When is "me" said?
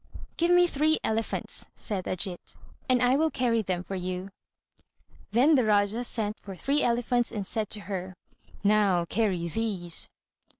0.49-0.65